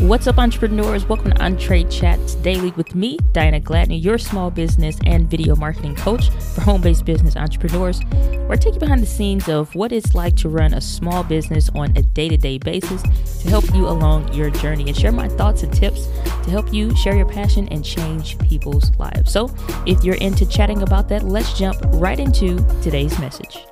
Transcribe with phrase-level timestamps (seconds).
[0.00, 1.08] What's up, entrepreneurs?
[1.08, 5.96] Welcome to Entree Chats Daily with me, Diana Gladney, your small business and video marketing
[5.96, 9.92] coach for home based business entrepreneurs, where I take you behind the scenes of what
[9.92, 13.02] it's like to run a small business on a day to day basis
[13.40, 16.08] to help you along your journey and share my thoughts and tips
[16.44, 19.32] to help you share your passion and change people's lives.
[19.32, 19.50] So,
[19.86, 23.64] if you're into chatting about that, let's jump right into today's message.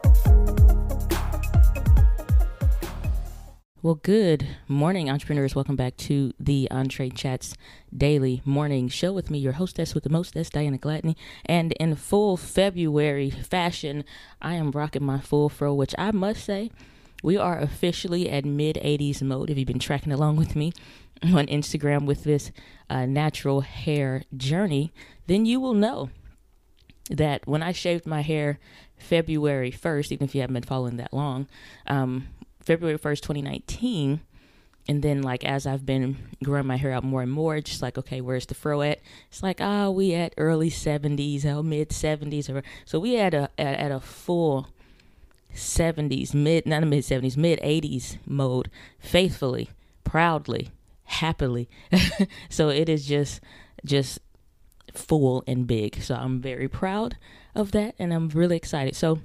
[3.84, 5.54] Well, good morning, entrepreneurs.
[5.54, 7.54] Welcome back to the Entree Chats
[7.94, 11.16] Daily Morning Show with me, your hostess with the mostess, Diana Gladney.
[11.44, 14.04] And in full February fashion,
[14.40, 16.70] I am rocking my full fro, which I must say,
[17.22, 19.50] we are officially at mid 80s mode.
[19.50, 20.72] If you've been tracking along with me
[21.22, 22.52] on Instagram with this
[22.88, 24.94] uh, natural hair journey,
[25.26, 26.08] then you will know
[27.10, 28.58] that when I shaved my hair
[28.96, 31.48] February 1st, even if you haven't been following that long,
[31.86, 32.28] um,
[32.64, 34.20] February 1st, 2019.
[34.86, 37.96] And then, like, as I've been growing my hair out more and more, just like,
[37.96, 39.00] okay, where's the fro at?
[39.30, 42.54] It's like, ah, oh, we at early 70s, oh, mid 70s.
[42.54, 44.68] Or, so we at a, at, a full
[45.54, 49.70] 70s, mid, not a mid 70s, mid 80s mode, faithfully,
[50.04, 50.70] proudly,
[51.04, 51.68] happily.
[52.50, 53.40] so it is just,
[53.86, 54.18] just
[54.92, 56.02] full and big.
[56.02, 57.16] So I'm very proud
[57.54, 58.96] of that and I'm really excited.
[58.96, 59.20] So,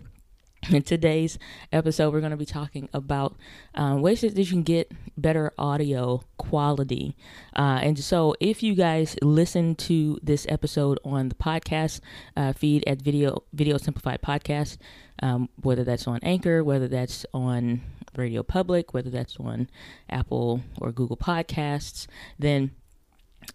[0.72, 1.40] in today's
[1.72, 3.36] episode, we're going to be talking about
[3.76, 7.16] um, ways that you can get better audio quality.
[7.56, 12.02] Uh, and so, if you guys listen to this episode on the podcast
[12.36, 14.78] uh, feed at Video Video Simplified Podcast,
[15.22, 17.82] um, whether that's on Anchor, whether that's on
[18.18, 19.70] Radio Public, whether that's on
[20.10, 22.72] Apple or Google Podcasts, then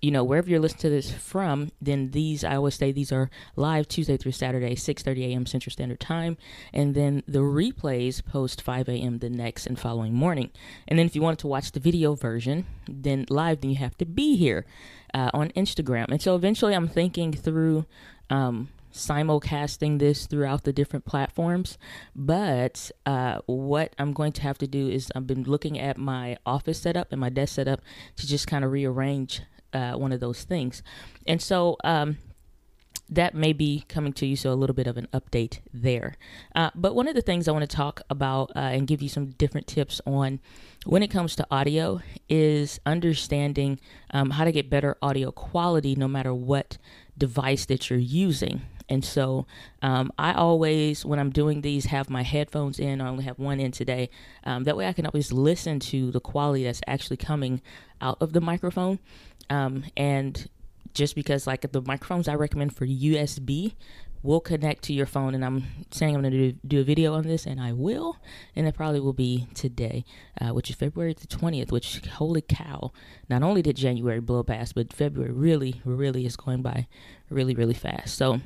[0.01, 3.31] you know wherever you're listening to this from then these i always say these are
[3.57, 6.37] live tuesday through saturday 6.30 a.m central standard time.
[6.73, 10.51] And then the replays post 5 a.m the next and following morning.
[10.89, 13.97] And then if you wanted to watch the video version then live then you have
[13.99, 14.67] to be here
[15.13, 16.07] uh, on instagram.
[16.09, 17.87] And so eventually i'm thinking through
[18.31, 21.77] um, simulcasting this throughout the different platforms.
[22.15, 26.37] But uh, what I'm going to have to do is I've been looking at my
[26.47, 27.81] office setup and my desk setup
[28.17, 29.43] to just kind of rearrange
[29.75, 30.83] uh, one of those things.
[31.27, 32.19] And so um,
[33.11, 36.17] that may be coming to you, so a little bit of an update there.
[36.55, 39.09] Uh, but one of the things I want to talk about uh, and give you
[39.09, 40.41] some different tips on
[40.87, 43.79] when it comes to audio is understanding
[44.11, 46.79] um, how to get better audio quality no matter what
[47.17, 48.63] device that you're using.
[48.89, 49.47] And so
[49.83, 53.01] um, I always, when I'm doing these, have my headphones in.
[53.01, 54.11] I only have one in today.
[54.45, 57.63] Um, that way I can always listen to the quality that's actually coming
[58.01, 58.99] out of the microphone.
[59.51, 60.49] Um, and
[60.95, 63.75] just because like the microphones I recommend for USB
[64.23, 67.13] will connect to your phone, and I'm saying I'm going to do, do, a video
[67.13, 68.17] on this, and I will,
[68.57, 70.05] and it probably will be today,
[70.41, 71.71] uh, which is February the 20th.
[71.71, 72.91] Which holy cow!
[73.29, 76.87] Not only did January blow past, but February really, really is going by
[77.29, 78.17] really, really fast.
[78.17, 78.41] So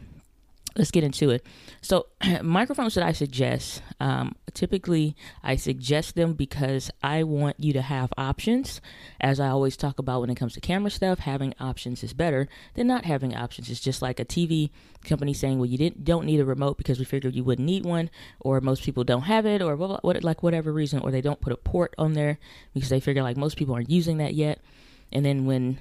[0.79, 1.45] let's get into it.
[1.83, 2.07] So,
[2.43, 8.13] microphones that I suggest, um, typically I suggest them because I want you to have
[8.17, 8.81] options.
[9.21, 12.49] As I always talk about when it comes to camera stuff, having options is better
[12.75, 13.69] than not having options.
[13.69, 14.71] It's just like a TV
[15.05, 17.85] company saying, "Well, you didn't don't need a remote because we figured you wouldn't need
[17.85, 18.09] one,
[18.41, 21.41] or most people don't have it, or what, what like whatever reason, or they don't
[21.41, 22.39] put a port on there
[22.73, 24.61] because they figure like most people aren't using that yet."
[25.13, 25.79] And then when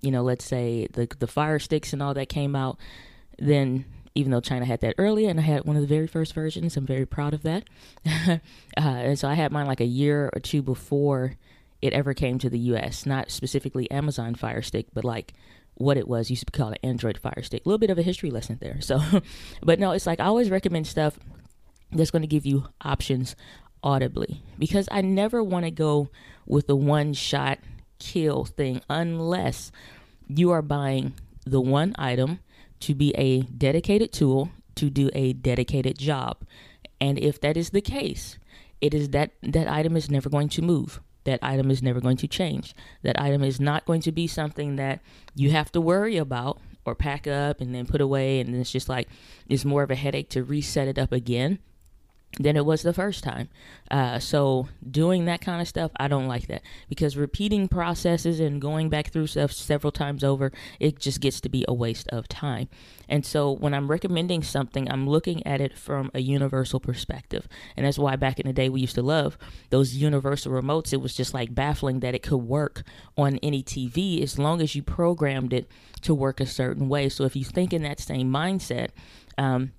[0.00, 2.78] you know, let's say the the fire sticks and all that came out,
[3.38, 6.34] then even though China had that earlier, and I had one of the very first
[6.34, 6.76] versions.
[6.76, 7.64] I'm very proud of that.
[8.06, 8.38] uh,
[8.76, 11.36] and so I had mine like a year or two before
[11.80, 13.06] it ever came to the U.S.
[13.06, 15.34] Not specifically Amazon Fire Stick, but like
[15.74, 17.64] what it was used to be called an Android Fire Stick.
[17.64, 18.80] A little bit of a history lesson there.
[18.80, 19.00] So,
[19.62, 21.18] but no, it's like I always recommend stuff
[21.92, 23.36] that's going to give you options
[23.82, 26.10] audibly because I never want to go
[26.46, 27.58] with the one shot
[27.98, 29.72] kill thing unless
[30.28, 31.14] you are buying
[31.46, 32.40] the one item
[32.80, 36.38] to be a dedicated tool to do a dedicated job.
[37.00, 38.38] And if that is the case,
[38.80, 41.00] it is that that item is never going to move.
[41.24, 42.74] That item is never going to change.
[43.02, 45.00] That item is not going to be something that
[45.34, 48.88] you have to worry about or pack up and then put away and it's just
[48.88, 49.08] like
[49.48, 51.58] it's more of a headache to reset it up again
[52.38, 53.48] than it was the first time.
[53.90, 58.60] Uh, so doing that kind of stuff, I don't like that because repeating processes and
[58.60, 62.28] going back through stuff several times over, it just gets to be a waste of
[62.28, 62.68] time.
[63.08, 67.48] And so when I'm recommending something, I'm looking at it from a universal perspective.
[67.76, 69.38] And that's why back in the day we used to love
[69.70, 70.92] those universal remotes.
[70.92, 72.82] It was just like baffling that it could work
[73.16, 75.70] on any TV as long as you programmed it
[76.02, 77.08] to work a certain way.
[77.08, 78.90] So if you think in that same mindset,
[79.38, 79.72] um,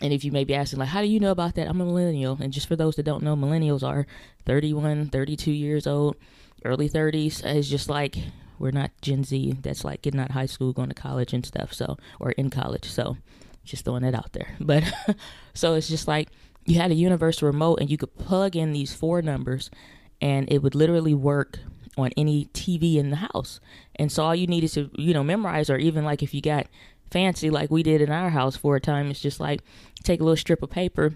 [0.00, 1.68] and if you may be asking, like, how do you know about that?
[1.68, 2.38] I'm a millennial.
[2.40, 4.06] And just for those that don't know, millennials are
[4.46, 6.16] 31, 32 years old.
[6.64, 8.16] early 30s It's just like
[8.58, 11.44] we're not Gen Z that's like getting out of high school, going to college and
[11.44, 11.72] stuff.
[11.72, 12.84] So, or in college.
[12.84, 13.16] So,
[13.64, 14.54] just throwing it out there.
[14.60, 14.84] But
[15.54, 16.28] so it's just like
[16.66, 19.70] you had a universal remote and you could plug in these four numbers
[20.20, 21.58] and it would literally work
[21.96, 23.60] on any TV in the house.
[23.96, 26.66] And so all you needed to, you know, memorize or even like if you got
[27.10, 29.62] fancy like we did in our house for a time, it's just like
[30.02, 31.14] take a little strip of paper,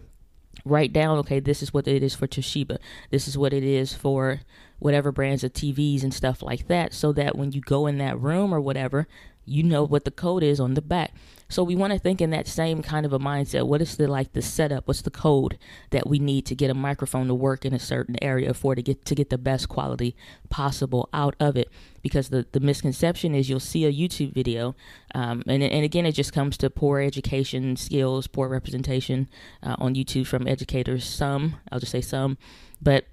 [0.64, 2.78] write down, okay, this is what it is for Toshiba.
[3.10, 4.40] This is what it is for
[4.78, 8.20] whatever brands of TVs and stuff like that so that when you go in that
[8.20, 9.06] room or whatever,
[9.44, 11.12] you know what the code is on the back.
[11.48, 13.66] So we want to think in that same kind of a mindset.
[13.66, 14.88] What is the like the setup?
[14.88, 15.58] What's the code
[15.90, 18.82] that we need to get a microphone to work in a certain area for to
[18.82, 20.16] get to get the best quality
[20.48, 21.68] possible out of it?
[22.02, 24.74] Because the the misconception is you'll see a YouTube video,
[25.14, 29.28] um, and and again it just comes to poor education skills, poor representation
[29.62, 31.04] uh, on YouTube from educators.
[31.04, 32.38] Some I'll just say some,
[32.80, 33.04] but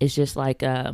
[0.00, 0.92] it's just like uh,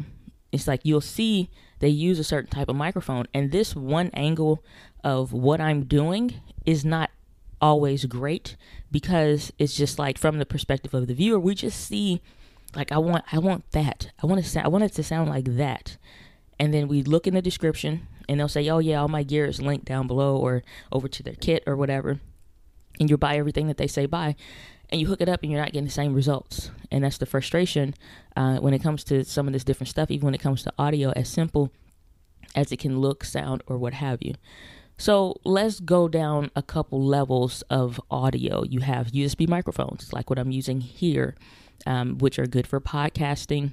[0.53, 3.27] it's like you'll see they use a certain type of microphone.
[3.33, 4.63] And this one angle
[5.05, 6.35] of what i'm doing
[6.67, 7.11] is not
[7.61, 8.57] always great
[8.91, 12.21] because it's just like from the perspective of the viewer we just see
[12.77, 14.11] like i want i want that.
[14.23, 15.97] I want to sound i want it to sound like that.
[16.59, 19.47] And then we look in the description and they'll say oh yeah all my gear
[19.47, 22.21] is linked down below or over to their kit or whatever.
[23.01, 24.35] And you buy everything that they say buy
[24.91, 26.71] and you hook it up and you're not getting the same results.
[26.91, 27.95] And that's the frustration
[28.37, 30.73] uh, when it comes to some of this different stuff, even when it comes to
[30.79, 31.73] audio, as simple
[32.55, 34.35] as it can look, sound, or what have you.
[34.97, 38.65] So let's go down a couple levels of audio.
[38.65, 41.37] You have USB microphones, like what I'm using here,
[41.87, 43.73] um, which are good for podcasting.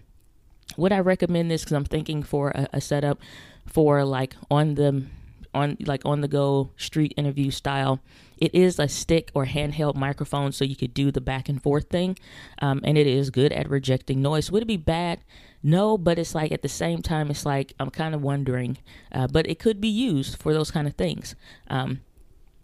[0.78, 1.64] Would I recommend this?
[1.64, 3.20] Because I'm thinking for a, a setup
[3.66, 5.06] for like on the
[5.56, 8.00] on like on the go street interview style.
[8.38, 11.90] It is a stick or handheld microphone, so you could do the back and forth
[11.90, 12.20] thing,
[12.62, 14.52] um, and it is good at rejecting noise.
[14.52, 15.22] Would it be bad?
[15.64, 18.78] No, but it's like at the same time, it's like I'm kind of wondering,
[19.12, 21.34] uh, but it could be used for those kind of things.
[21.70, 22.02] Um,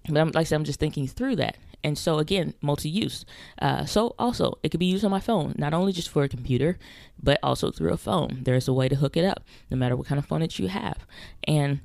[0.07, 1.57] but I'm, like I said, I'm just thinking through that.
[1.83, 3.25] And so again, multi-use.
[3.59, 6.29] Uh, so also, it could be used on my phone, not only just for a
[6.29, 6.77] computer,
[7.21, 8.41] but also through a phone.
[8.44, 10.67] There's a way to hook it up, no matter what kind of phone that you
[10.67, 11.05] have.
[11.47, 11.79] And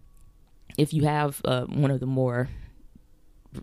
[0.79, 2.49] if you have uh, one of the more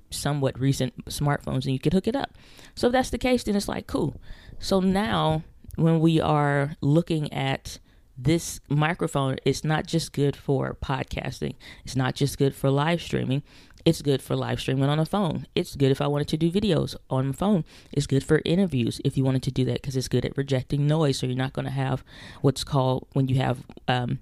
[0.09, 2.31] somewhat recent smartphones and you could hook it up.
[2.75, 4.19] So if that's the case, then it's like cool.
[4.59, 5.43] So now
[5.75, 7.79] when we are looking at
[8.17, 11.55] this microphone, it's not just good for podcasting.
[11.83, 13.43] It's not just good for live streaming.
[13.85, 15.45] It's good for live streaming on a phone.
[15.55, 17.65] It's good if I wanted to do videos on my phone.
[17.91, 20.87] It's good for interviews if you wanted to do that because it's good at rejecting
[20.87, 21.19] noise.
[21.19, 22.03] So you're not going to have
[22.41, 24.19] what's called when you have um,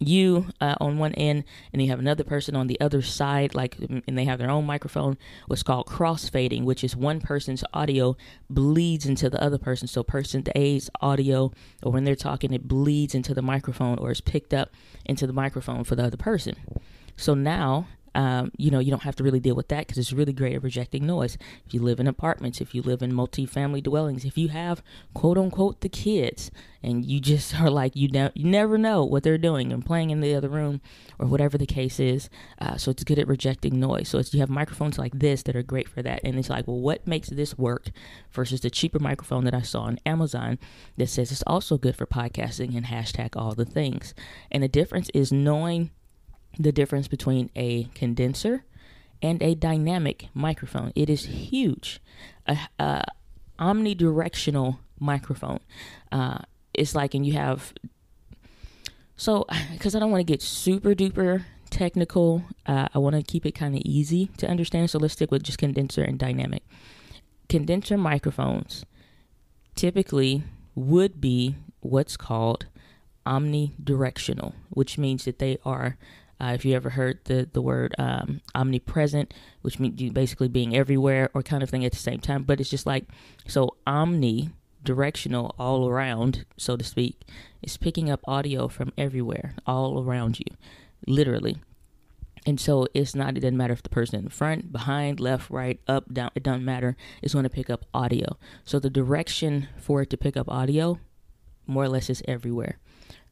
[0.00, 3.76] you uh, on one end and you have another person on the other side like
[3.78, 5.16] and they have their own microphone
[5.46, 8.16] what's called crossfading which is one person's audio
[8.50, 9.88] bleeds into the other person.
[9.88, 11.52] So person a's audio
[11.82, 14.70] or when they're talking it bleeds into the microphone or is picked up
[15.04, 16.54] into the microphone for the other person.
[17.16, 20.12] So now um, you know, you don't have to really deal with that because it's
[20.12, 21.36] really great at rejecting noise.
[21.66, 24.82] If you live in apartments, if you live in multi-family dwellings, if you have
[25.12, 26.50] quote unquote the kids,
[26.82, 30.08] and you just are like you, ne- you never know what they're doing and playing
[30.08, 30.80] in the other room
[31.18, 32.30] or whatever the case is.
[32.58, 34.08] Uh, so it's good at rejecting noise.
[34.08, 36.20] So you have microphones like this that are great for that.
[36.24, 37.90] And it's like, well, what makes this work
[38.30, 40.58] versus the cheaper microphone that I saw on Amazon
[40.96, 44.14] that says it's also good for podcasting and hashtag all the things.
[44.50, 45.90] And the difference is knowing
[46.58, 48.64] the difference between a condenser
[49.22, 50.92] and a dynamic microphone.
[50.94, 52.00] It is huge.
[52.46, 53.04] A, a
[53.58, 55.60] omnidirectional microphone.
[56.12, 56.38] Uh,
[56.74, 57.72] it's like, and you have,
[59.16, 63.44] so, because I don't want to get super duper technical, uh, I want to keep
[63.44, 64.90] it kind of easy to understand.
[64.90, 66.62] So let's stick with just condenser and dynamic.
[67.48, 68.84] Condenser microphones
[69.74, 70.42] typically
[70.74, 72.66] would be what's called
[73.26, 75.96] omnidirectional, which means that they are
[76.40, 80.76] uh, if you ever heard the the word um, omnipresent, which means you basically being
[80.76, 83.04] everywhere or kind of thing at the same time, but it's just like
[83.46, 84.50] so omni
[84.86, 87.22] directional all around, so to speak,
[87.60, 90.46] is picking up audio from everywhere, all around you,
[91.06, 91.56] literally.
[92.46, 95.80] And so it's not, it doesn't matter if the person in front, behind, left, right,
[95.88, 96.96] up, down, it doesn't matter.
[97.20, 98.38] It's going to pick up audio.
[98.64, 101.00] So the direction for it to pick up audio,
[101.66, 102.78] more or less, is everywhere.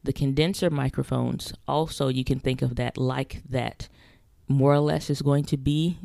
[0.05, 3.89] The condenser microphones, also, you can think of that like that.
[4.47, 5.97] More or less is going to be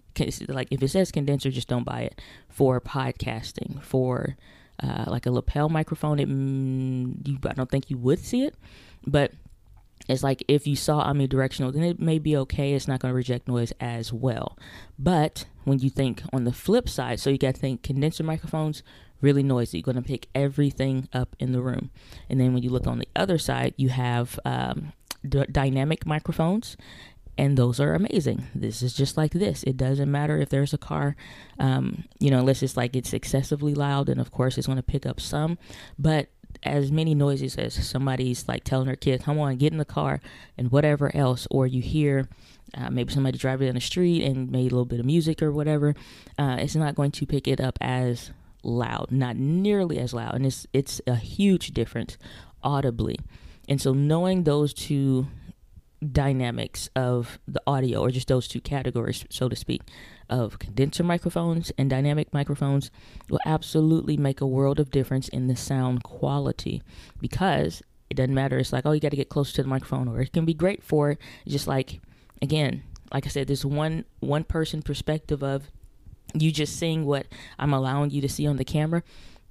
[0.49, 3.83] like if it says condenser, just don't buy it for podcasting.
[3.83, 4.37] For
[4.83, 8.55] uh, like a lapel microphone, it mm, you, I don't think you would see it,
[9.07, 9.33] but
[10.09, 12.73] it's like if you saw omnidirectional, then it may be okay.
[12.73, 14.59] It's not going to reject noise as well.
[14.99, 18.83] But when you think on the flip side, so you got to think condenser microphones
[19.21, 19.79] really noisy.
[19.79, 21.91] You're going to pick everything up in the room.
[22.29, 24.93] And then when you look on the other side, you have um,
[25.27, 26.77] d- dynamic microphones.
[27.39, 28.49] And those are amazing.
[28.55, 29.63] This is just like this.
[29.63, 31.17] It doesn't matter if there's a car,
[31.59, 34.11] um, you know, unless it's like it's excessively loud.
[34.11, 35.57] And of course, it's going to pick up some.
[35.99, 36.29] But
[36.63, 40.21] as many noises as somebody's like telling their kid, come on, get in the car,
[40.59, 42.29] and whatever else, or you hear
[42.75, 45.51] uh, maybe somebody driving down the street and made a little bit of music or
[45.51, 45.95] whatever,
[46.39, 48.33] uh, it's not going to pick it up as
[48.63, 52.19] loud, not nearly as loud, and it's it's a huge difference
[52.63, 53.17] audibly.
[53.69, 55.29] And so knowing those two
[56.13, 59.83] dynamics of the audio, or just those two categories, so to speak,
[60.29, 62.91] of condenser microphones and dynamic microphones
[63.29, 66.83] will absolutely make a world of difference in the sound quality
[67.21, 68.59] because it doesn't matter.
[68.59, 70.55] It's like, oh, you got to get close to the microphone, or it can be
[70.55, 72.01] great for just like,
[72.41, 75.71] again, like I said, this one one person perspective of
[76.35, 77.27] you just seeing what
[77.59, 79.03] I'm allowing you to see on the camera.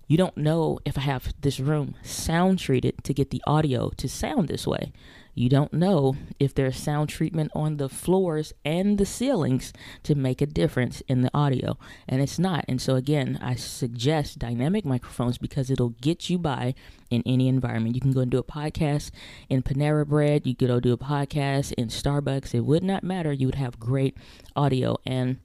[0.08, 4.10] You don't know if I have this room sound treated to get the audio to
[4.10, 4.92] sound this way.
[5.36, 9.72] You don't know if there's sound treatment on the floors and the ceilings
[10.04, 12.66] to make a difference in the audio, and it's not.
[12.68, 16.74] And so, again, I suggest dynamic microphones because it'll get you by
[17.10, 17.96] in any environment.
[17.96, 19.12] You can go and do a podcast
[19.48, 22.54] in Panera Bread, you could go do a podcast in Starbucks.
[22.54, 23.32] It would not matter.
[23.32, 24.18] You would have great
[24.56, 24.98] audio.
[25.06, 25.38] And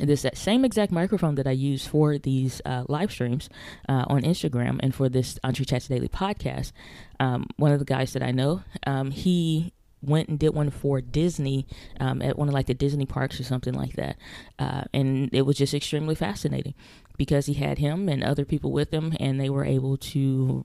[0.00, 3.50] this same exact microphone that I use for these uh, live streams
[3.88, 6.72] uh, on Instagram and for this Entre Chats Daily podcast.
[7.20, 11.00] Um, one of the guys that I know, um, he went and did one for
[11.00, 11.66] Disney
[12.00, 14.16] um, at one of like the Disney parks or something like that,
[14.58, 16.74] uh, and it was just extremely fascinating
[17.18, 20.64] because he had him and other people with him, and they were able to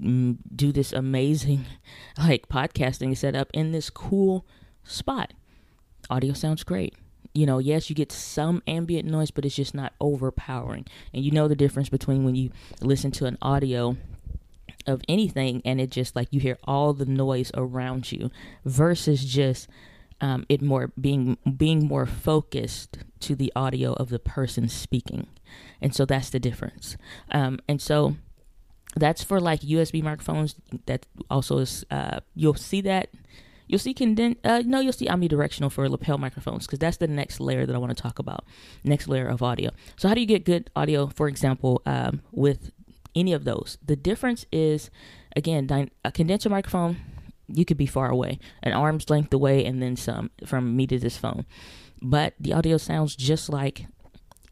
[0.00, 1.64] mm, do this amazing
[2.18, 4.46] like podcasting setup in this cool
[4.84, 5.32] spot.
[6.10, 6.94] Audio sounds great
[7.36, 10.86] you know, yes, you get some ambient noise, but it's just not overpowering.
[11.12, 12.50] And you know the difference between when you
[12.80, 13.96] listen to an audio
[14.86, 18.30] of anything and it just like you hear all the noise around you
[18.64, 19.68] versus just
[20.20, 25.26] um, it more being being more focused to the audio of the person speaking,
[25.82, 26.96] and so that's the difference.
[27.30, 28.16] Um, and so
[28.94, 30.54] that's for like USB microphones.
[30.86, 33.10] That also is uh, you'll see that
[33.66, 34.40] You'll see condensed.
[34.44, 37.78] Uh, no, you'll see omnidirectional for lapel microphones because that's the next layer that I
[37.78, 38.44] want to talk about.
[38.84, 39.70] Next layer of audio.
[39.96, 41.08] So how do you get good audio?
[41.08, 42.70] For example, um, with
[43.14, 44.90] any of those, the difference is
[45.34, 45.68] again
[46.04, 46.96] a condenser microphone.
[47.48, 50.98] You could be far away, an arm's length away, and then some from me to
[50.98, 51.46] this phone.
[52.02, 53.86] But the audio sounds just like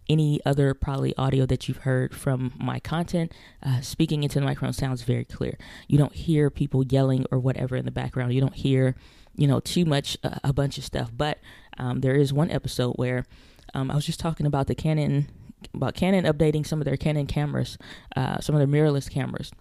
[0.08, 3.32] any other probably audio that you've heard from my content,
[3.62, 5.56] uh, speaking into the microphone sounds very clear.
[5.88, 8.34] You don't hear people yelling or whatever in the background.
[8.34, 8.96] You don't hear,
[9.37, 11.11] you know, too much, uh, a bunch of stuff.
[11.16, 11.38] But
[11.78, 13.25] um, there is one episode where
[13.73, 15.28] um, I was just talking about the Canon,
[15.73, 17.78] about Canon updating some of their Canon cameras,
[18.16, 19.52] uh, some of their mirrorless cameras.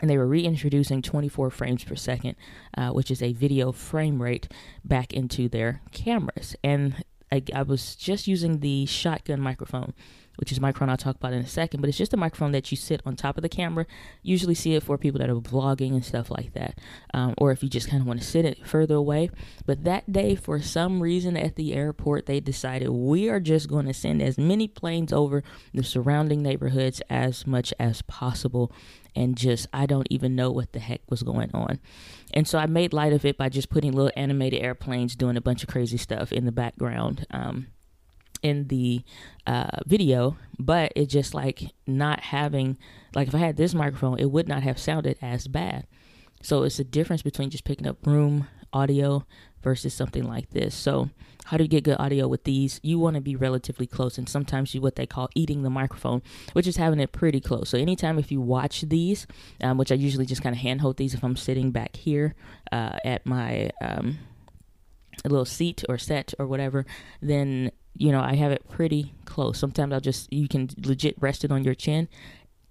[0.00, 2.36] And they were reintroducing 24 frames per second,
[2.76, 4.46] uh, which is a video frame rate,
[4.84, 6.54] back into their cameras.
[6.62, 7.02] And
[7.32, 9.94] I, I was just using the shotgun microphone,
[10.36, 12.70] which is microphone I'll talk about in a second, but it's just a microphone that
[12.70, 13.86] you sit on top of the camera.
[14.22, 16.78] Usually see it for people that are vlogging and stuff like that,
[17.14, 19.30] um, or if you just kind of want to sit it further away.
[19.64, 23.86] But that day, for some reason at the airport, they decided we are just going
[23.86, 25.42] to send as many planes over
[25.74, 28.72] the surrounding neighborhoods as much as possible
[29.16, 31.80] and just I don't even know what the heck was going on.
[32.32, 35.40] And so I made light of it by just putting little animated airplanes doing a
[35.40, 37.68] bunch of crazy stuff in the background um,
[38.42, 39.02] in the
[39.46, 42.76] uh, video, but it just like not having
[43.14, 45.86] like if I had this microphone, it would not have sounded as bad.
[46.42, 49.24] So it's a difference between just picking up room audio
[49.62, 50.74] versus something like this.
[50.74, 51.10] So
[51.46, 52.80] how do you get good audio with these?
[52.82, 56.22] You want to be relatively close, and sometimes you what they call eating the microphone,
[56.54, 57.68] which is having it pretty close.
[57.68, 59.26] So anytime if you watch these,
[59.62, 62.34] um, which I usually just kind of handhold these if I'm sitting back here
[62.72, 64.18] uh, at my um,
[65.24, 66.84] little seat or set or whatever,
[67.22, 69.58] then you know I have it pretty close.
[69.58, 72.08] Sometimes I'll just you can legit rest it on your chin.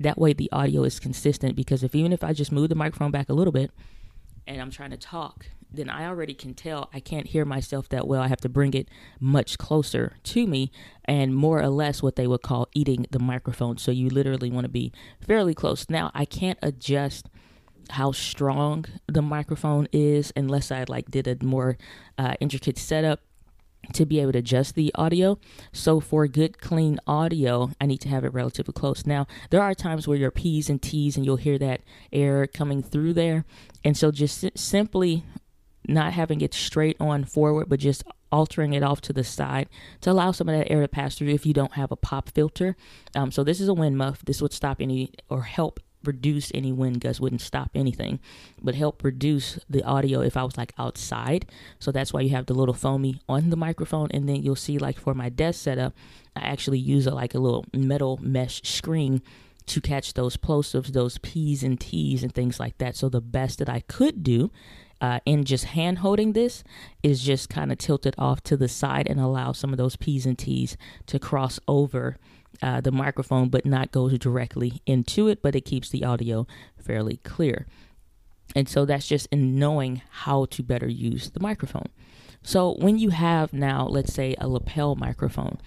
[0.01, 3.11] That way the audio is consistent because if even if I just move the microphone
[3.11, 3.71] back a little bit
[4.47, 8.07] and I'm trying to talk then I already can tell I can't hear myself that
[8.07, 8.21] well.
[8.21, 10.71] I have to bring it much closer to me
[11.03, 13.77] and more or less what they would call eating the microphone.
[13.77, 14.91] So you literally want to be
[15.25, 15.89] fairly close.
[15.89, 17.29] Now, I can't adjust
[17.91, 21.77] how strong the microphone is unless I like did a more
[22.17, 23.21] uh, intricate setup
[23.93, 25.37] to be able to adjust the audio.
[25.71, 29.05] So for good clean audio, I need to have it relatively close.
[29.05, 31.81] Now, there are times where your P's and T's and you'll hear that
[32.11, 33.45] air coming through there.
[33.83, 35.23] And so just simply
[35.87, 39.69] not having it straight on forward, but just altering it off to the side
[40.01, 42.29] to allow some of that air to pass through if you don't have a pop
[42.29, 42.75] filter.
[43.15, 44.23] Um, so this is a wind muff.
[44.25, 48.19] This would stop any or help reduce any wind gusts wouldn't stop anything
[48.61, 51.47] but help reduce the audio if i was like outside
[51.79, 54.77] so that's why you have the little foamy on the microphone and then you'll see
[54.77, 55.95] like for my desk setup
[56.35, 59.19] i actually use a, like a little metal mesh screen
[59.65, 62.95] to catch those plosives, those P's and T's and things like that.
[62.95, 64.51] So the best that I could do
[65.01, 66.63] uh, in just hand holding this
[67.03, 69.95] is just kind of tilt it off to the side and allow some of those
[69.95, 72.17] P's and T's to cross over
[72.61, 76.47] uh, the microphone, but not go directly into it, but it keeps the audio
[76.77, 77.67] fairly clear.
[78.55, 81.89] And so that's just in knowing how to better use the microphone.
[82.43, 85.57] So when you have now, let's say, a lapel microphone,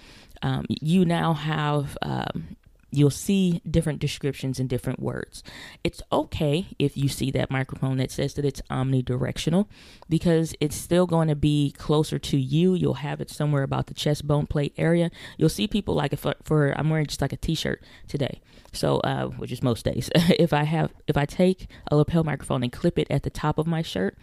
[0.43, 2.57] um, you now have um,
[2.91, 5.43] you'll see different descriptions and different words.
[5.85, 9.67] It's okay if you see that microphone that says that it's omnidirectional
[10.09, 12.75] because it's still going to be closer to you.
[12.75, 15.11] You'll have it somewhere about the chest bone plate area.
[15.37, 18.41] You'll see people like if for I'm wearing just like a t-shirt today.
[18.73, 20.11] So, uh, which is most days.
[20.15, 23.59] if I have if I take a lapel microphone and clip it at the top
[23.59, 24.17] of my shirt,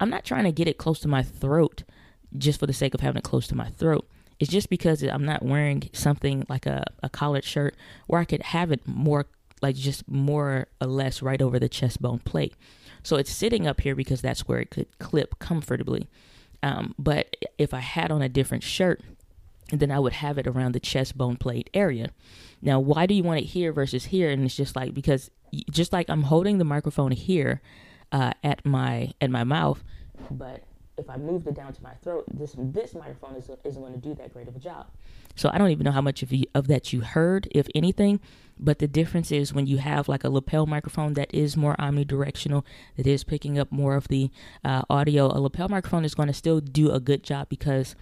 [0.00, 1.84] I'm not trying to get it close to my throat
[2.36, 4.08] just for the sake of having it close to my throat.
[4.42, 7.76] It's just because I'm not wearing something like a, a collared shirt
[8.08, 9.26] where I could have it more
[9.60, 12.56] like just more or less right over the chest bone plate.
[13.04, 16.08] So it's sitting up here because that's where it could clip comfortably.
[16.60, 19.00] Um, but if I had on a different shirt,
[19.70, 22.10] then I would have it around the chest bone plate area.
[22.60, 24.28] Now, why do you want it here versus here?
[24.28, 25.30] And it's just like because
[25.70, 27.62] just like I'm holding the microphone here
[28.10, 29.84] uh, at my at my mouth,
[30.32, 30.64] but
[30.98, 33.98] if I moved it down to my throat, this this microphone is, isn't going to
[33.98, 34.86] do that great of a job.
[35.34, 38.20] So I don't even know how much of, you, of that you heard, if anything.
[38.58, 42.64] But the difference is when you have like a lapel microphone that is more omnidirectional,
[42.96, 44.30] that is picking up more of the
[44.64, 45.26] uh, audio.
[45.26, 47.96] A lapel microphone is going to still do a good job because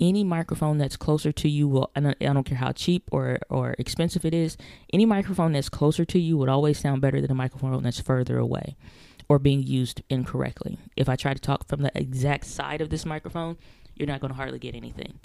[0.00, 3.38] any microphone that's closer to you will I don't, I don't, care how cheap or
[3.48, 4.56] or expensive it is
[4.92, 8.36] any microphone that's closer to you would always sound better than a microphone that's further
[8.36, 8.76] away
[9.28, 10.78] or being used incorrectly.
[10.96, 13.56] If I try to talk from the exact side of this microphone,
[13.94, 15.18] you're not going to hardly get anything.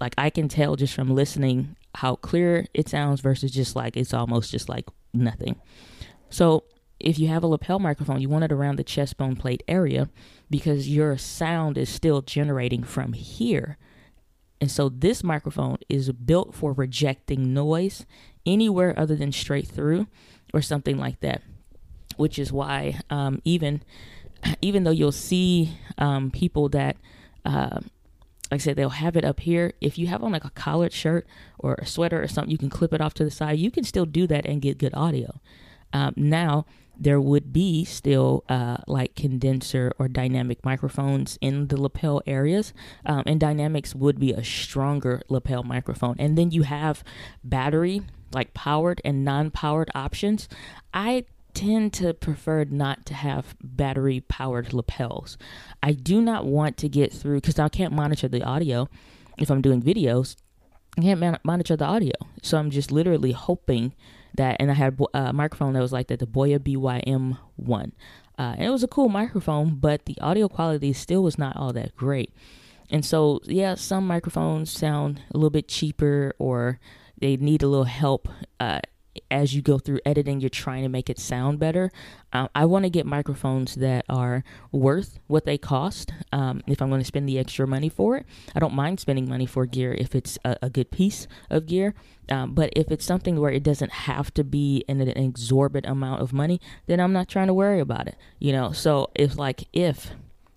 [0.00, 4.14] Like I can tell just from listening how clear it sounds versus just like it's
[4.14, 5.56] almost just like nothing.
[6.30, 6.64] So
[6.98, 10.08] if you have a lapel microphone, you want it around the chest bone plate area
[10.48, 13.78] because your sound is still generating from here.
[14.60, 18.04] And so this microphone is built for rejecting noise
[18.44, 20.06] anywhere other than straight through
[20.52, 21.42] or something like that
[22.20, 23.82] which is why um, even
[24.62, 26.96] even though you'll see um, people that
[27.44, 27.80] uh,
[28.50, 29.74] like I said, they'll have it up here.
[29.80, 31.26] If you have on like a collared shirt
[31.58, 33.58] or a sweater or something, you can clip it off to the side.
[33.58, 35.40] You can still do that and get good audio.
[35.92, 36.66] Um, now,
[36.98, 42.74] there would be still uh, like condenser or dynamic microphones in the lapel areas,
[43.06, 46.16] um, and dynamics would be a stronger lapel microphone.
[46.18, 47.02] And then you have
[47.42, 48.02] battery,
[48.34, 50.48] like powered and non powered options.
[50.92, 55.38] I tend to prefer not to have battery powered lapels.
[55.82, 58.88] I do not want to get through because I can't monitor the audio
[59.38, 60.36] if I'm doing videos.
[60.98, 62.14] I can't man- monitor the audio.
[62.42, 63.94] So I'm just literally hoping
[64.36, 67.92] that, and I had a microphone that was like that, the Boya BYM1.
[68.38, 71.72] Uh, and it was a cool microphone, but the audio quality still was not all
[71.72, 72.32] that great.
[72.90, 76.80] And so, yeah, some microphones sound a little bit cheaper or
[77.20, 78.80] they need a little help uh,
[79.30, 81.90] as you go through editing, you're trying to make it sound better.
[82.32, 86.12] Um, I want to get microphones that are worth what they cost.
[86.32, 89.28] Um, if I'm going to spend the extra money for it, I don't mind spending
[89.28, 91.94] money for gear if it's a, a good piece of gear.
[92.28, 96.22] Um, but if it's something where it doesn't have to be an, an exorbitant amount
[96.22, 98.16] of money, then I'm not trying to worry about it.
[98.38, 100.12] You know, so if like if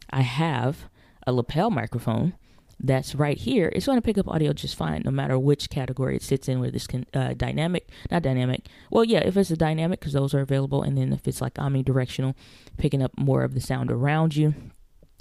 [0.09, 0.85] I have
[1.25, 2.33] a lapel microphone
[2.79, 6.15] that's right here, it's going to pick up audio just fine, no matter which category
[6.15, 8.65] it sits in, whether it's uh, dynamic, not dynamic.
[8.89, 11.55] Well, yeah, if it's a dynamic, because those are available, and then if it's like
[11.55, 12.35] omnidirectional,
[12.77, 14.53] picking up more of the sound around you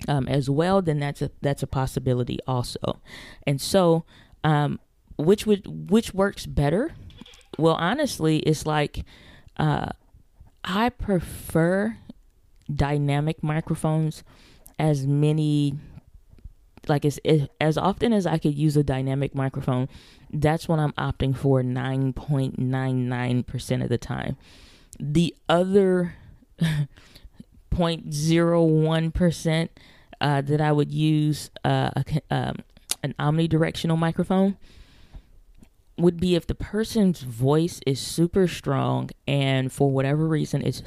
[0.08, 3.00] um, as well, then that's a that's a possibility also.
[3.46, 4.04] And so,
[4.42, 4.80] um,
[5.16, 6.94] which would which works better?
[7.58, 9.04] Well, honestly, it's like
[9.56, 9.90] uh,
[10.64, 11.98] I prefer
[12.74, 14.24] dynamic microphones
[14.78, 15.74] as many
[16.88, 17.20] like as
[17.60, 19.88] as often as I could use a dynamic microphone,
[20.32, 24.36] that's when I'm opting for 9.99% of the time.
[24.98, 26.16] The other
[27.72, 29.68] 0.01%
[30.20, 32.56] uh, that I would use uh, a, um,
[33.02, 34.58] an omnidirectional microphone
[35.98, 40.82] would be if the person's voice is super strong and for whatever reason it's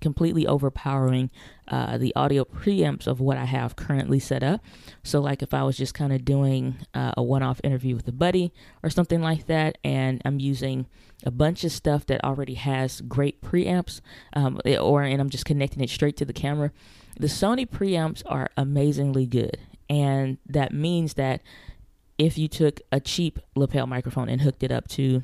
[0.00, 1.30] completely overpowering
[1.68, 4.62] uh, the audio preamps of what I have currently set up.
[5.02, 8.08] So, like if I was just kind of doing uh, a one off interview with
[8.08, 8.52] a buddy
[8.82, 10.86] or something like that, and I'm using
[11.24, 14.00] a bunch of stuff that already has great preamps,
[14.34, 16.72] um, or and I'm just connecting it straight to the camera.
[17.18, 21.42] The Sony preamps are amazingly good, and that means that
[22.18, 25.22] if you took a cheap lapel microphone and hooked it up to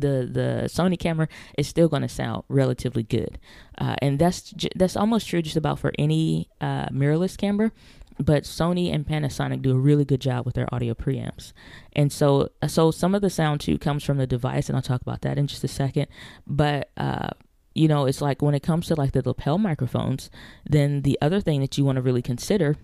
[0.00, 3.38] the the Sony camera is still going to sound relatively good,
[3.78, 7.72] uh, and that's that's almost true just about for any uh, mirrorless camera.
[8.20, 11.52] But Sony and Panasonic do a really good job with their audio preamps,
[11.94, 15.02] and so so some of the sound too comes from the device, and I'll talk
[15.02, 16.08] about that in just a second.
[16.46, 17.30] But uh,
[17.74, 20.30] you know, it's like when it comes to like the lapel microphones,
[20.64, 22.76] then the other thing that you want to really consider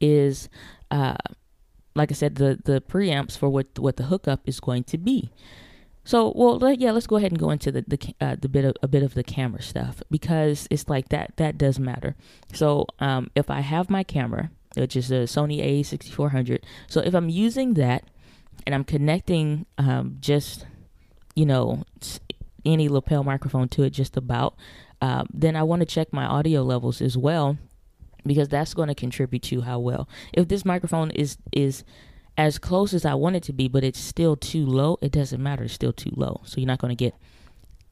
[0.00, 0.48] is
[0.90, 1.16] uh,
[1.94, 5.30] like I said, the the preamps for what what the hookup is going to be.
[6.04, 8.64] So, well, let, yeah, let's go ahead and go into the the, uh, the bit
[8.64, 12.16] of a bit of the camera stuff because it's like that that does matter.
[12.52, 17.28] So, um, if I have my camera, which is a Sony A6400, so if I'm
[17.28, 18.04] using that
[18.66, 20.66] and I'm connecting um, just
[21.34, 21.84] you know
[22.64, 24.54] any lapel microphone to it, just about,
[25.00, 27.58] uh, then I want to check my audio levels as well
[28.24, 30.08] because that's going to contribute to how well.
[30.32, 31.84] If this microphone is is
[32.40, 35.42] as close as I want it to be, but it's still too low, it doesn't
[35.42, 35.64] matter.
[35.64, 36.40] It's still too low.
[36.46, 37.14] So you're not going to get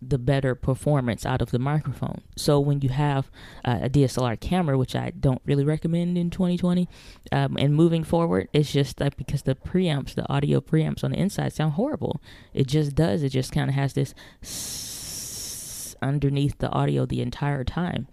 [0.01, 2.23] the better performance out of the microphone.
[2.35, 3.31] So when you have
[3.63, 6.89] uh, a DSLR camera, which I don't really recommend in 2020,
[7.31, 11.19] um, and moving forward, it's just like because the preamps, the audio preamps on the
[11.19, 12.23] inside sound horrible.
[12.55, 13.23] It just does.
[13.23, 14.15] It just kind of has this
[16.01, 18.07] underneath the audio the entire time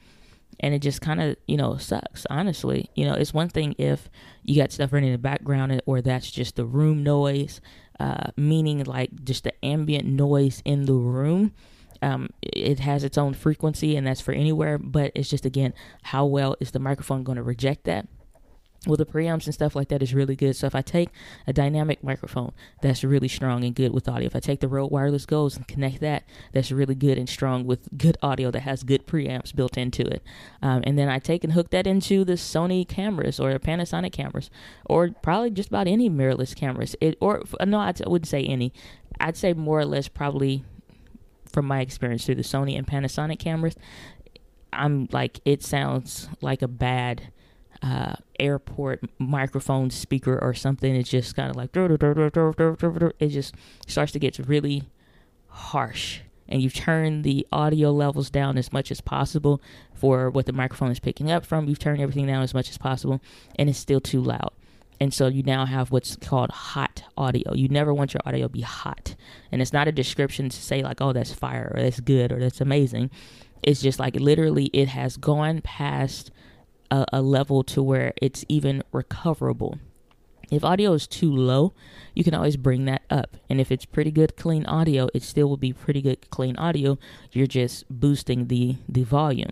[0.60, 2.90] and it just kind of you know sucks honestly.
[2.96, 4.10] You know it's one thing if
[4.44, 7.62] you got stuff running in the background or that's just the room noise
[8.00, 11.54] uh, meaning like just the ambient noise in the room
[12.02, 14.78] um, it has its own frequency and that's for anywhere.
[14.78, 18.08] But it's just again how well is the microphone going to reject that
[18.86, 20.56] well, the preamps and stuff like that is really good.
[20.56, 21.10] So if I take
[21.48, 24.92] a dynamic microphone that's really strong and good with audio, if I take the Rode
[24.92, 28.84] Wireless Goes and connect that, that's really good and strong with good audio that has
[28.84, 30.24] good preamps built into it,
[30.62, 34.50] um, and then I take and hook that into the Sony cameras or Panasonic cameras,
[34.86, 36.96] or probably just about any mirrorless cameras.
[37.02, 38.74] It or no, I wouldn't say any.
[39.20, 40.64] I'd say more or less probably
[41.52, 43.76] from my experience through the Sony and Panasonic cameras.
[44.74, 47.32] I'm like it sounds like a bad
[47.86, 50.96] uh, airport microphone speaker or something.
[50.96, 53.56] It's just kind of like it just
[53.88, 54.84] starts to get really
[55.48, 56.22] harsh.
[56.48, 59.62] And you've turned the audio levels down as much as possible
[59.94, 61.68] for what the microphone is picking up from.
[61.68, 63.22] You've turned everything down as much as possible,
[63.56, 64.52] and it's still too loud.
[65.00, 67.54] And so you now have what's called hot audio.
[67.54, 69.16] You never want your audio to be hot.
[69.52, 72.40] And it's not a description to say, like, oh, that's fire or that's good or
[72.40, 73.12] that's amazing.
[73.62, 76.32] It's just like literally it has gone past
[76.92, 79.80] a, a level to where it's even recoverable.
[80.52, 81.74] If audio is too low,
[82.14, 83.38] you can always bring that up.
[83.50, 86.98] And if it's pretty good clean audio, it still will be pretty good clean audio.
[87.32, 89.52] You're just boosting the the volume.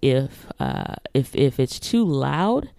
[0.00, 2.70] If uh, if if it's too loud,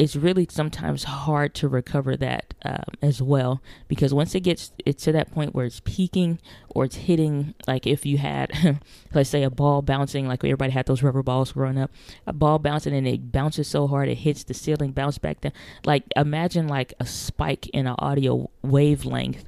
[0.00, 5.04] it's really sometimes hard to recover that um, as well because once it gets it's
[5.04, 6.38] to that point where it's peaking
[6.70, 8.80] or it's hitting like if you had
[9.14, 11.90] let's say a ball bouncing like everybody had those rubber balls growing up
[12.26, 15.52] a ball bouncing and it bounces so hard it hits the ceiling bounce back down.
[15.84, 19.44] Like imagine like a spike in an audio wavelength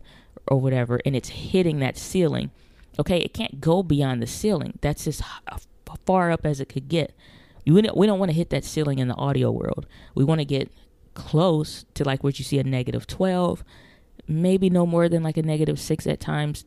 [0.48, 2.50] or whatever and it's hitting that ceiling.
[2.98, 4.78] Okay it can't go beyond the ceiling.
[4.82, 5.22] That's as
[6.04, 7.14] far up as it could get
[7.66, 9.86] we don't, we don't want to hit that ceiling in the audio world.
[10.14, 10.70] We want to get
[11.14, 13.64] close to like what you see a negative 12,
[14.26, 16.64] maybe no more than like a negative 6 at times.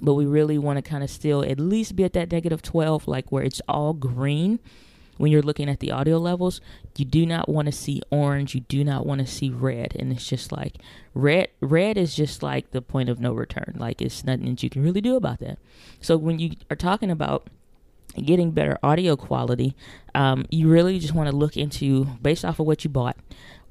[0.00, 3.06] But we really want to kind of still at least be at that negative 12,
[3.06, 4.58] like where it's all green
[5.18, 6.60] when you're looking at the audio levels.
[6.96, 8.54] You do not want to see orange.
[8.54, 9.94] You do not want to see red.
[9.98, 10.76] And it's just like
[11.14, 13.76] red, red is just like the point of no return.
[13.78, 15.58] Like it's nothing that you can really do about that.
[16.00, 17.48] So when you are talking about
[18.16, 19.74] getting better audio quality,
[20.14, 23.16] um, you really just want to look into based off of what you bought.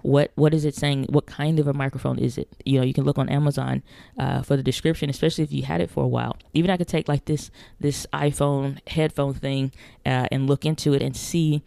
[0.01, 1.06] What what is it saying?
[1.10, 2.47] What kind of a microphone is it?
[2.65, 3.84] You know, you can look on Amazon
[4.17, 6.38] uh, for the description, especially if you had it for a while.
[6.54, 9.71] Even I could take like this this iPhone headphone thing
[10.06, 11.63] uh, and look into it and see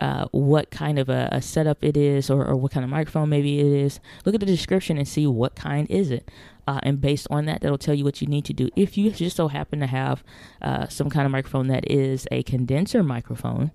[0.00, 3.28] uh, what kind of a, a, setup it is or, or what kind of microphone
[3.28, 4.00] maybe it is.
[4.24, 6.30] Look at the description and see what kind is it.
[6.68, 8.68] Uh, and based on that, that'll tell you what you need to do.
[8.76, 10.24] If you just so happen to have
[10.60, 13.70] uh, some kind of microphone that is a condenser microphone,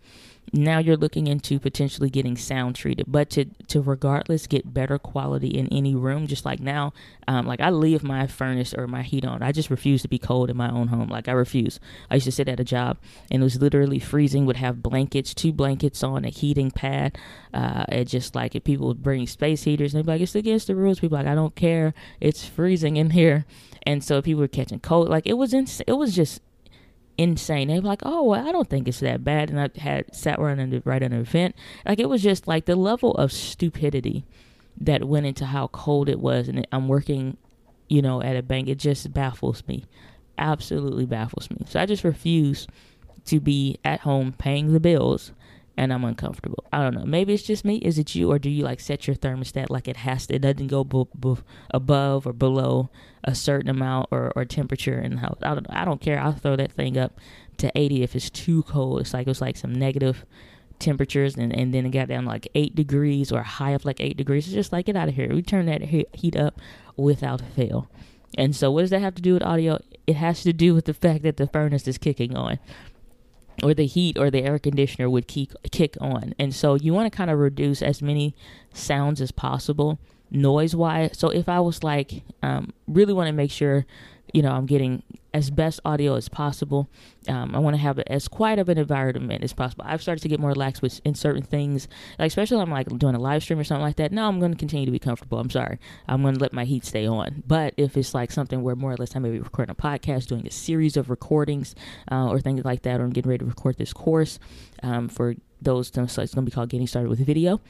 [0.54, 3.06] now you're looking into potentially getting sound treated.
[3.08, 6.94] But to to regardless get better quality in any room just like now
[7.28, 9.42] um, like i leave my furnace or my heat on.
[9.42, 11.10] I just refuse to be cold in my own home.
[11.10, 11.80] Like i refuse.
[12.10, 12.98] I used to sit at a job
[13.30, 17.18] and it was literally freezing would have blankets two blankets on a heating pad
[17.54, 20.36] uh it just like if people would bring space heaters and they'd be like it's
[20.36, 21.00] against the rules.
[21.00, 21.94] People like i don't care.
[22.20, 23.46] It's freezing in here.
[23.84, 25.10] And so people were catching cold.
[25.10, 26.42] Like it was in, it was just
[27.22, 27.68] insane.
[27.68, 30.40] They were like, "Oh, well, I don't think it's that bad," and I had sat
[30.40, 31.56] right under right under a vent.
[31.86, 34.26] Like it was just like the level of stupidity
[34.80, 37.38] that went into how cold it was, and I'm working,
[37.90, 38.68] you know, at a bank.
[38.68, 39.86] It just baffles me,
[40.38, 41.66] absolutely baffles me.
[41.68, 42.68] So I just refuse
[43.26, 45.32] to be at home paying the bills
[45.78, 46.66] and I'm uncomfortable.
[46.72, 47.06] I don't know.
[47.06, 47.78] Maybe it's just me.
[47.78, 50.36] Is it you, or do you like set your thermostat like it has to?
[50.36, 51.38] It doesn't go b- b-
[51.72, 52.90] above or below
[53.24, 55.40] a certain amount or, or temperature in the house.
[55.42, 55.68] I don't.
[55.70, 56.20] I don't care.
[56.20, 57.20] I'll throw that thing up
[57.58, 59.02] to 80 if it's too cold.
[59.02, 60.26] It's like it's like some negative
[60.80, 64.18] temperatures, and and then it got down like eight degrees or high up like eight
[64.18, 64.48] degrees.
[64.48, 65.34] It's just like get out of here.
[65.34, 66.60] We turn that heat up
[66.98, 67.90] without fail.
[68.38, 69.80] And so, what does that have to do with audio?
[70.08, 72.60] It has to do with the fact that the furnace is kicking on
[73.64, 76.34] or the heat or the air conditioner would keep, kick on.
[76.40, 78.36] And so you want to kind of reduce as many
[78.74, 80.00] sounds as possible
[80.32, 81.18] noise wise.
[81.18, 83.86] So if I was like, um, really want to make sure
[84.34, 86.90] you know, I'm getting as best audio as possible.
[87.28, 89.86] Um, I want to have as quiet of an environment as possible.
[89.88, 91.88] I've started to get more relaxed with in certain things,
[92.20, 94.12] like especially I'm like doing a live stream or something like that.
[94.12, 95.40] No, I'm going to continue to be comfortable.
[95.40, 97.44] I'm sorry, I'm going to let my heat stay on.
[97.48, 100.28] But if it's like something where more or less I may be recording a podcast,
[100.28, 101.76] doing a series of recordings,
[102.12, 104.40] uh, or things like that, or I'm getting ready to record this course
[104.84, 107.62] um, for those so it's going to be called getting started with video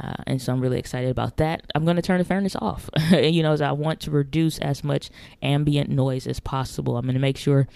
[0.00, 1.62] uh, and so i'm really excited about that.
[1.74, 2.88] I'm going to turn the furnace off.
[3.10, 5.10] You know as i want to reduce as much
[5.42, 6.96] ambient noise as possible.
[6.96, 7.68] I'm going to make sure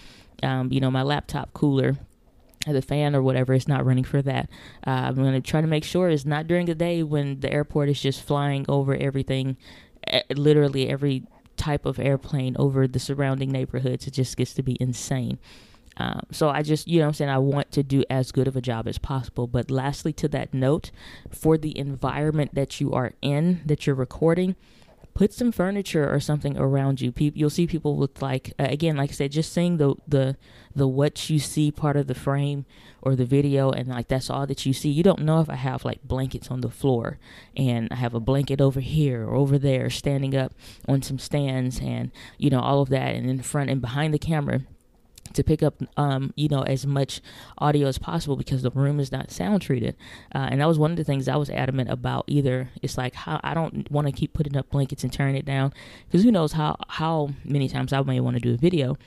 [0.43, 1.97] um, you know my laptop cooler
[2.67, 4.49] the fan or whatever is not running for that.
[4.85, 7.51] Uh, i'm going to try to make sure it's not during the day when the
[7.51, 9.57] airport is just flying over everything
[10.35, 11.23] literally every
[11.57, 14.07] type of airplane over the surrounding neighborhoods.
[14.07, 15.39] It just gets to be insane
[15.97, 18.55] um, so I just, you know I'm saying, I want to do as good of
[18.55, 19.47] a job as possible.
[19.47, 20.91] But lastly, to that note,
[21.31, 24.55] for the environment that you are in, that you're recording,
[25.15, 27.09] put some furniture or something around you.
[27.09, 30.35] People, you'll see people with like, uh, again, like I said, just seeing the, the,
[30.75, 32.65] the what you see part of the frame
[33.01, 34.89] or the video and like that's all that you see.
[34.89, 37.17] You don't know if I have like blankets on the floor
[37.55, 40.53] and I have a blanket over here or over there standing up
[40.85, 43.15] on some stands and, you know, all of that.
[43.15, 44.63] And in front and behind the camera,
[45.35, 47.21] to pick up, um, you know, as much
[47.57, 49.95] audio as possible because the room is not sound treated.
[50.33, 52.25] Uh, and that was one of the things I was adamant about.
[52.27, 55.45] Either it's like how I don't want to keep putting up blankets and turning it
[55.45, 55.73] down
[56.07, 58.97] because who knows how how many times I may want to do a video.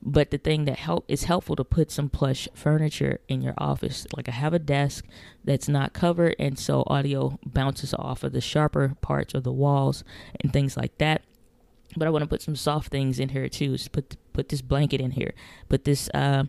[0.00, 4.06] But the thing that help is helpful to put some plush furniture in your office.
[4.16, 5.04] Like I have a desk
[5.44, 10.04] that's not covered, and so audio bounces off of the sharper parts of the walls
[10.40, 11.22] and things like that
[11.96, 13.76] but I want to put some soft things in here too.
[13.92, 15.34] Put put this blanket in here.
[15.68, 16.44] Put this uh,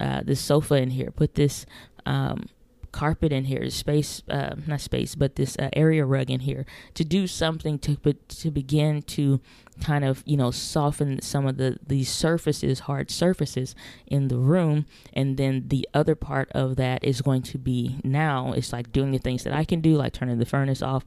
[0.00, 1.12] uh, this sofa in here.
[1.12, 1.66] Put this
[2.04, 2.46] um,
[2.90, 7.04] carpet in here, space, uh, not space, but this uh, area rug in here to
[7.04, 7.94] do something to
[8.42, 9.40] to begin to
[9.82, 13.74] kind of you know soften some of the these surfaces, hard surfaces
[14.06, 18.52] in the room, and then the other part of that is going to be now
[18.52, 21.04] it's like doing the things that I can do, like turning the furnace off,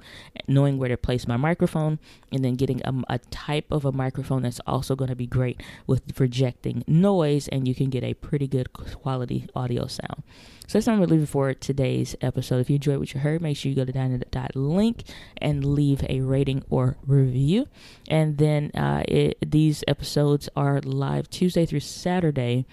[0.47, 1.99] knowing where to place my microphone,
[2.31, 5.61] and then getting a, a type of a microphone that's also going to be great
[5.87, 10.23] with projecting noise, and you can get a pretty good quality audio sound.
[10.71, 12.61] So that's what I'm going for today's episode.
[12.61, 15.03] If you enjoyed what you heard, make sure you go to dynamite.link
[15.35, 17.67] and leave a rating or review.
[18.07, 22.65] And then uh, it, these episodes are live Tuesday through Saturday.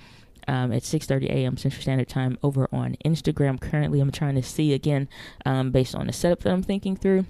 [0.46, 1.59] Um, at 6:30 a.m.
[1.59, 3.61] Central Standard Time over on Instagram.
[3.61, 5.07] Currently, I'm trying to see again,
[5.44, 7.27] um, based on the setup that I'm thinking through,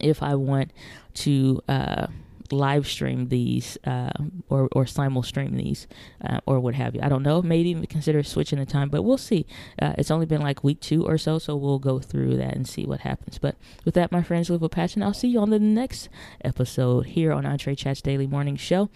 [0.00, 0.72] if I want
[1.16, 2.06] to uh,
[2.52, 4.10] live stream these uh,
[4.48, 5.86] or or simul stream these
[6.24, 7.00] uh, or what have you.
[7.02, 7.42] I don't know.
[7.42, 9.46] Maybe even consider switching the time, but we'll see.
[9.80, 12.68] Uh, it's only been like week two or so, so we'll go through that and
[12.68, 13.38] see what happens.
[13.38, 15.02] But with that, my friends, live with passion.
[15.02, 16.08] I'll see you on the next
[16.44, 18.90] episode here on Entree Chats Daily Morning Show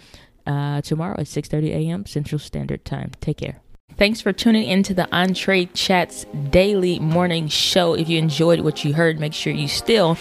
[0.47, 2.07] uh, tomorrow at 6:30 a.m.
[2.07, 3.13] Central Standard Time.
[3.21, 3.61] Take care.
[3.97, 7.95] Thanks for tuning into the Entree Chats Daily Morning Show.
[7.95, 10.17] If you enjoyed what you heard, make sure you still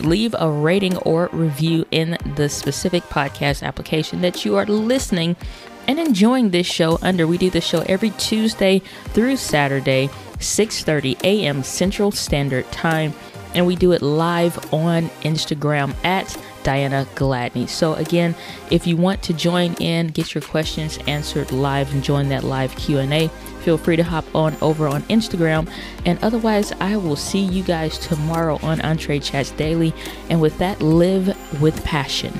[0.00, 5.36] leave a rating or review in the specific podcast application that you are listening
[5.88, 7.26] and enjoying this show under.
[7.26, 11.62] We do this show every Tuesday through Saturday, 6:30 a.m.
[11.62, 13.12] Central Standard Time,
[13.54, 17.68] and we do it live on Instagram at Diana Gladney.
[17.68, 18.34] So again,
[18.70, 22.74] if you want to join in, get your questions answered live and join that live
[22.76, 23.30] Q&A,
[23.62, 25.70] feel free to hop on over on Instagram.
[26.04, 29.94] And otherwise, I will see you guys tomorrow on Entree Chats Daily.
[30.28, 32.32] And with that, live with passion.